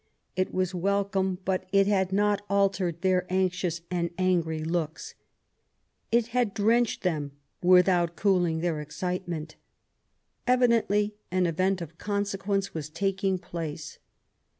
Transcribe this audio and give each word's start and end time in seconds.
It 0.35 0.51
was 0.51 0.73
welcome, 0.73 1.37
but 1.45 1.67
it 1.71 1.85
had 1.85 2.11
not 2.11 2.41
altered 2.49 3.03
their 3.03 3.27
anxious 3.31 3.81
and 3.91 4.09
angry 4.17 4.63
looks; 4.63 5.13
it 6.11 6.29
had 6.29 6.55
drenched 6.55 7.03
them 7.03 7.33
without 7.61 8.15
cooling 8.15 8.61
their 8.61 8.81
excitement. 8.81 9.57
Evidently 10.47 11.13
an 11.29 11.45
event 11.45 11.81
of 11.81 11.99
consequence 11.99 12.73
was 12.73 12.89
taking 12.89 13.37
place. 13.37 13.99